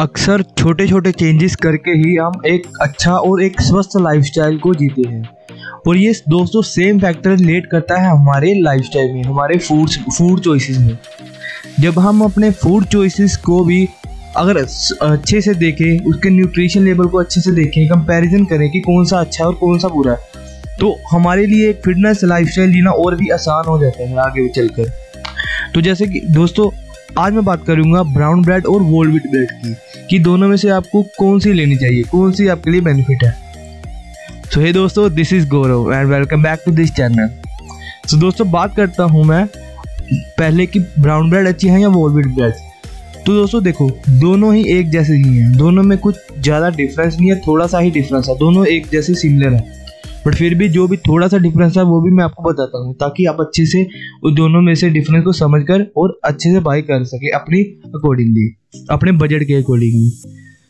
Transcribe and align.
अक्सर 0.00 0.42
छोटे 0.58 0.86
छोटे 0.88 1.10
चेंजेस 1.12 1.54
करके 1.56 1.90
ही 1.92 2.14
हम 2.16 2.40
एक 2.46 2.66
अच्छा 2.82 3.12
और 3.12 3.42
एक 3.42 3.60
स्वस्थ 3.60 3.96
लाइफस्टाइल 3.96 4.58
को 4.58 4.74
जीते 4.74 5.02
हैं। 5.08 5.22
और 5.88 5.96
ये 5.96 6.12
दोस्तों 6.28 6.62
सेम 6.62 6.98
फैक्टर 7.00 7.30
रिलेट 7.30 7.66
करता 7.66 7.96
है 7.96 8.10
हमारे 8.10 8.54
लाइफस्टाइल 8.54 9.12
में, 9.12 9.22
हमारे 9.22 9.58
फ़ूड 9.58 9.90
फ़ूड 10.10 10.40
चॉइसेस 10.40 10.78
में। 10.78 10.96
जब 11.80 11.98
हम 11.98 12.22
अपने 12.22 12.50
फ़ूड 12.52 12.84
चॉइसेस 12.84 13.36
को 13.36 13.64
भी 13.64 13.88
अगर 14.36 14.56
अच्छे 14.56 15.40
से 15.40 15.54
देखें, 15.54 16.04
उसके 16.04 16.30
न्यूट्रिशन 16.30 16.84
लेवल 16.84 17.06
को 17.06 17.18
अच्छे 17.18 17.40
से 17.40 17.52
देखें 17.52 17.86
कंपैरिजन 17.88 18.44
करें 18.44 18.70
कि 18.70 18.80
कौन 18.80 19.04
सा 19.04 19.20
अच्छा 19.20 19.44
है 19.44 19.48
और 19.48 19.54
कौन 19.54 19.78
सा 19.78 19.88
बुरा 19.88 20.12
है 20.12 20.42
तो 20.80 20.96
हमारे 21.10 21.46
लिए 21.46 21.72
फिटनेस 21.84 22.20
लाइफस्टाइल 22.24 22.72
जीना 22.72 22.90
और 22.90 23.14
भी 23.16 23.28
आसान 23.30 23.68
हो 23.68 23.78
जाता 23.78 24.02
है 24.02 24.16
आगे 24.20 24.48
चलकर। 24.48 24.90
तो 25.74 25.80
जैसे 25.80 26.06
कि 26.06 26.20
दोस्तों 26.30 26.70
आज 27.18 27.32
मैं 27.32 27.44
बात 27.44 27.64
करूँगा 27.66 28.02
ब्राउन 28.04 28.40
ब्रेड 28.42 28.66
और 28.66 28.82
व्हीट 28.82 29.26
ब्रेड 29.30 29.50
की, 29.52 29.74
कि 30.10 30.18
दोनों 30.18 30.46
में 30.48 30.56
से 30.56 30.68
आपको 30.68 31.02
कौन 31.18 31.38
सी 31.40 31.52
लेनी 31.52 31.76
चाहिए, 31.76 32.02
कौन 32.02 32.32
सी 32.32 32.46
आपके 32.48 32.70
लिए 32.70 32.80
बेनिफिट 32.80 33.22
है। 33.24 33.30
सो 34.44 34.60
हे 34.60 34.72
दोस्तों 34.72 35.08
this 35.14 35.32
is 35.32 35.46
Gaurav 35.48 35.92
and 35.92 36.08
welcome 36.10 36.42
back 36.42 36.62
to 36.64 36.72
this 36.72 36.94
channel 36.94 37.28
so 38.08 38.16
दोस्तों, 38.16 38.50
बात 38.50 38.74
करता 38.76 39.04
हूँ 39.04 39.24
मैं 39.24 39.46
पहले 40.38 40.66
कि 40.66 40.80
ब्राउन 40.98 41.30
ब्रेड 41.30 41.48
अच्छी 41.48 41.68
है 41.68 41.80
या 41.80 41.88
व्हीट 41.88 42.26
ब्रेड 42.28 42.52
तो 43.26 43.32
दोस्तों, 43.32 43.62
देखो, 43.62 43.88
दोनों 44.10 44.54
ही 44.54 44.64
एक 44.70 44.90
जैसे 44.90 45.14
ही 45.14 45.36
हैं। 45.36 45.52
दोनों 45.56 45.82
में 45.82 45.96
कुछ 45.98 46.16
ज़्यादा 46.38 46.68
डिफरेंस 46.70 47.16
नहीं 47.16 47.30
है, 47.30 47.36
थोड़ा 47.40 47.66
सा 47.66 47.78
ही 47.78 47.90
डिफरेंस 47.90 48.26
है। 48.28 48.36
दोनों 48.38 48.66
एक 48.66 48.88
जैसे 48.92 49.14
सिमिलर 49.14 49.54
है। 49.54 49.83
बट 50.26 50.34
फिर 50.34 50.54
भी 50.54 50.68
जो 50.68 50.86
भी 50.88 50.96
थोड़ा 50.98 51.28
सा 51.28 51.38
डिफरेंस 51.38 51.76
है, 51.76 51.82
वो 51.84 52.00
भी 52.02 52.10
मैं 52.10 52.24
आपको 52.24 52.42
बताता 52.42 52.78
हूँ, 52.78 52.94
ताकि 52.94 53.24
आप 53.26 53.40
अच्छे 53.40 53.64
से 53.66 53.86
उस 54.24 54.32
दोनों 54.34 54.60
में 54.62 54.74
से 54.74 54.90
डिफरेंस 54.90 55.24
को 55.24 55.32
समझ 55.34 55.62
कर 55.62 55.86
और 55.96 56.18
अच्छे 56.24 56.52
से 56.52 56.60
बाई 56.60 56.82
कर 56.82 57.04
सके 57.04 57.30
अपनी 57.36 57.60
अकॉर्डिंगली 57.96 58.48
अपने 58.90 59.12
बजट 59.14 59.46
के 59.46 59.54
अकॉर्डिंगली 59.54 60.10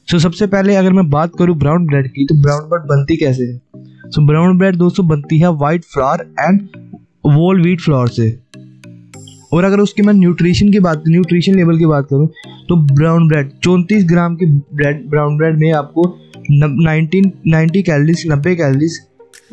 सो 0.09 0.19
सबसे 0.19 0.47
पहले 0.47 0.75
अगर 0.77 0.93
मैं 0.93 1.09
बात 1.11 1.33
करूँ 1.39 1.57
ब्राउन 1.59 1.87
ब्रेड 1.87 2.09
की 2.09 2.25
तो 2.27 2.35
ब्राउन 2.43 2.69
ब्रेड 2.71 2.83
बनती 2.89 3.17
कैसे 3.17 3.45
है? 3.45 3.59
सो 4.11 4.27
ब्राउन 4.27 4.59
ब्रेड 4.59 4.77
दोस्तों 4.77 5.07
बनती 5.09 5.39
है 5.39 5.53
white 5.57 5.85
flour 5.85 6.27
and 6.41 6.61
whole 7.27 7.63
wheat 7.63 7.81
flour 7.81 8.09
से. 8.09 8.29
और 9.53 9.65
अगर 9.65 9.81
उसकी 9.81 10.03
मैं 10.03 10.13
न्यूट्रिशन 10.15 10.73
की 10.73 10.79
बात 10.81 11.03
न्यूट्रिशन 11.09 11.55
लेवल 11.55 11.79
की 11.79 11.87
बात 11.87 12.07
करूँ 12.11 12.27
तो 12.69 12.77
ब्राउन 12.95 13.29
ब्रेड 13.29 13.51
चौंतीस 13.65 14.05
ग्राम 14.05 14.37
के 14.37 14.47
ब्रेड 14.47 15.09
ब्राउन 15.11 15.37
ब्रेड 15.39 15.59
में 15.59 15.71
आपको 15.73 16.05
नाइनटीन 16.51 17.33
नाइन्टी 17.47 17.83
कैलरीज 17.83 18.25
नब्बे 18.31 18.55
कैलरीज 18.57 18.99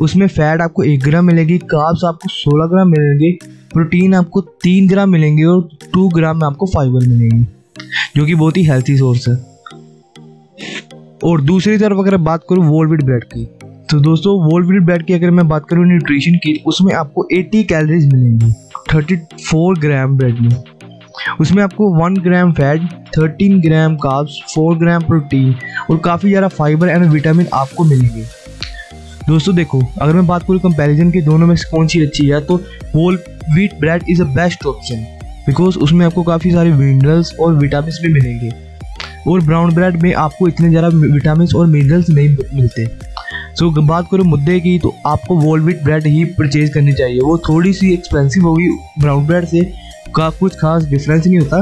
उसमें 0.01 0.27
फैट 0.27 0.61
आपको 0.61 0.83
एक 0.83 1.03
ग्राम 1.03 1.25
मिलेगी 1.25 1.57
कार्ब्स 1.69 2.03
आपको 2.05 2.29
सोलह 2.29 2.65
ग्राम 2.67 2.89
मिलेंगे 2.89 3.31
प्रोटीन 3.73 4.13
आपको 4.15 4.41
तीन 4.63 4.87
ग्राम 4.87 5.09
मिलेंगे 5.09 5.43
और 5.45 5.67
टू 5.93 6.07
ग्राम 6.09 6.37
में 6.37 6.45
आपको 6.47 6.65
फाइबर 6.67 7.07
मिलेंगे, 7.07 7.45
जो 8.15 8.25
कि 8.25 8.35
बहुत 8.35 8.57
ही 8.57 8.63
हेल्थी 8.65 8.97
सोर्स 8.97 9.27
है। 9.27 9.35
और 11.23 11.41
दूसरी 11.43 11.77
तरफ़ 11.77 11.99
अगर 11.99 12.17
बात 12.19 12.45
करूँ 12.49 12.65
वोलविड 12.67 13.03
ब्रेड 13.03 13.23
की 13.25 13.45
तो 13.91 13.99
दोस्तों 13.99 14.33
वोलविड 14.41 14.85
ब्रेड 14.85 15.05
की 15.05 15.13
अगर 15.13 15.31
मैं 15.31 15.47
बात 15.47 15.65
करूँ 15.69 15.85
न्यूट्रिशन 15.85 16.35
की, 16.35 16.53
उसमें 16.67 16.93
आपको 16.95 17.27
80 17.33 17.63
कैलोरीज 17.65 18.11
मिलेंगी 18.13 18.51
34 18.89 19.79
ग्राम 19.79 20.17
ब्रेड 20.17 20.39
में। 20.41 20.63
उसमें 21.41 21.63
आपको 21.63 21.89
1 21.99 22.19
gram 22.23 22.51
fat 22.53 22.81
13 23.13 23.59
gram 23.61 23.95
carbs 23.99 24.39
4 24.49 24.77
gram 24.79 25.03
protein 25.03 25.55
और 25.89 25.97
काफ़ी 25.99 26.29
ज़्यादा 26.29 26.47
फाइबर 26.49 26.89
एंड 26.89 27.05
विटामिन 27.05 27.47
आपको 27.53 27.83
मिलेंगे। 27.83 28.25
दोस्तों 29.27 29.53
देखो 29.55 29.81
अगर 30.01 30.13
मैं 30.13 30.25
बात 30.27 30.43
करूँ 30.43 30.59
कंपैरिजन 30.59 31.11
की 31.11 31.21
दोनों 31.21 31.47
में 31.47 31.55
से 31.55 31.69
कौन 31.71 31.87
सी 31.87 32.01
अच्छी 32.03 32.27
है 32.27 32.39
तो 32.41 32.55
whole 32.95 33.19
wheat 33.53 33.73
bread 33.79 34.03
is 34.09 34.21
a 34.21 34.25
best 34.35 34.65
option 34.65 35.03
because 35.47 35.77
उसमें 35.77 36.05
आपको 36.05 36.23
काफ़ी 36.23 36.51
सारे 36.51 36.71
मिनरल्स 36.71 37.33
और 37.35 37.53
विटामिन 37.55 37.93
भी 38.03 38.13
मिलेंगे। 38.13 38.49
और 39.27 39.41
ब्राउन 39.41 39.73
ब्रेड 39.73 40.01
में 40.03 40.13
आपको 40.13 40.47
इतने 40.47 40.69
ज़्यादा 40.69 40.87
विटामिन 40.87 41.47
और 41.55 41.67
मिनरल्स 41.67 42.09
नहीं 42.09 42.29
मिलते। 42.53 42.85
सो 42.85 43.69
so, 43.69 43.87
बात 43.87 44.07
करो 44.11 44.23
मुद्दे 44.23 44.59
की 44.59 44.77
तो 44.79 44.93
आपको 45.07 45.35
वोल 45.37 45.61
व्हीट 45.61 45.83
ब्रेड 45.83 46.07
ही 46.07 46.23
परचेज 46.37 46.69
करनी 46.73 46.93
चाहिए। 46.93 47.19
वो 47.19 47.37
थोड़ी 47.49 47.73
सी 47.73 47.93
एक्सपेंसिव 47.93 48.43
होगी 48.43 48.69
ब्राउन 48.99 49.25
ब्रेड 49.27 49.45
से 49.45 49.61
का 50.15 50.29
कुछ 50.29 50.55
खास 50.55 50.85
डिफरेंस 50.85 51.25
नहीं 51.27 51.39
होता। 51.39 51.61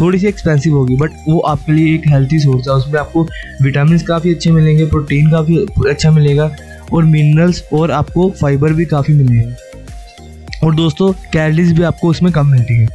थोड़ी 0.00 0.18
सी 0.18 0.26
एक्सपेंसिव 0.26 0.74
होगी 0.74 0.96
बट 0.96 1.10
वो 1.28 1.38
आपके 1.48 1.72
लिए 1.72 1.94
एक 1.94 2.08
हेल्थी 2.08 2.38
सोर्स 2.38 2.68
है। 2.68 2.74
उसमें 2.74 2.98
आपको 3.00 3.26
विटामिन 3.62 3.98
काफ़ी 4.08 4.34
अच्छे 4.34 4.50
मिलेंगे 4.50 4.86
प्रोटीन 4.86 5.30
काफ़ी 5.30 5.56
अच्छा 5.88 6.10
मिलेगा। 6.10 6.50
और 6.92 7.04
मिनरल्स 7.04 7.62
और 7.72 7.90
आपको 7.90 8.30
फाइबर 8.40 8.72
भी 8.72 8.84
काफ़ी 8.84 9.14
मिलेगा। 9.14 10.66
और 10.66 10.74
दोस्तों 10.74 11.12
कैलरीज 11.32 11.72
भी 11.72 11.82
आपको 11.82 12.08
उसमें 12.10 12.32
कम 12.32 12.46
मिलती 12.46 12.74
है। 12.74 12.86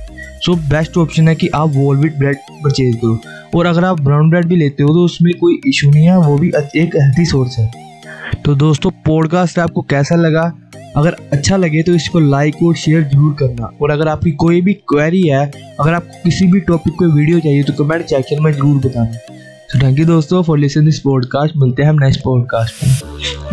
सो 0.45 0.55
बेस्ट 0.69 0.97
ऑप्शन 0.97 1.27
है 1.27 1.35
कि 1.35 1.47
आप 1.55 1.69
वोलविट 1.75 2.17
ब्रेड 2.17 2.37
परचेज 2.63 2.95
करो। 2.95 3.19
और 3.55 3.65
अगर 3.65 3.85
आप 3.85 4.01
ब्राउन 4.01 4.29
ब्रेड 4.29 4.45
भी 4.45 4.55
लेते 4.55 4.83
हो 4.83 4.93
तो 4.93 5.03
उसमें 5.05 5.33
कोई 5.39 5.59
इशू 5.67 5.89
नहीं 5.91 6.05
है, 6.05 6.17
वो 6.17 6.37
भी 6.37 6.47
एक 6.77 6.95
हेल्थी 6.95 7.25
सोर्स 7.25 7.57
है। 7.59 7.71
तो 8.45 8.55
दोस्तों 8.55 8.91
पॉडकास्ट 9.05 9.59
आपको 9.59 9.81
कैसा 9.81 10.15
लगा? 10.15 10.51
अगर 10.97 11.15
अच्छा 11.33 11.57
लगे 11.57 11.81
तो 11.83 11.93
इसको 11.93 12.19
लाइक 12.19 12.61
और 12.63 12.75
शेयर 12.75 13.03
ज़रूर 13.03 13.33
करना। 13.39 13.69
और 13.81 13.91
अगर 13.91 14.07
आपकी 14.07 14.31
कोई 14.43 14.61
भी 14.61 14.73
क्वेरी 14.89 15.21
है, 15.21 15.45
अगर 15.79 15.93
आपको 15.93 16.21
किसी 16.23 16.47
भी 16.47 16.59
टॉपिक 16.61 16.93
को 16.99 17.05
वीडियो 17.05 17.39
चाहिए 17.39 17.63
तो 17.63 17.73
कमेंट 17.73 18.05
सेक्शन 18.05 18.43
में 18.43 18.51
ज़रूर 18.51 18.77
बताना। 18.85 19.17
तो 19.73 19.79
थैंक 19.79 19.99
यू 19.99 20.05
दोस्तों 20.05 20.43
फॉर 20.43 20.59
लिसन 20.59 20.85
दिस 20.85 20.99
पॉडकास्ट 20.99 21.57
मिलते 21.57 21.83
हैं 21.83 21.89
हम 21.89 21.99
नेक्स्ट 21.99 22.21
पॉडकास्ट 22.23 22.83
में 22.83 23.52